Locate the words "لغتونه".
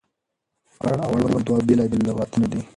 2.07-2.45